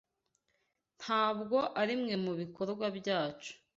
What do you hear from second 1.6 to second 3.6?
arimwe mubikorwa byacu.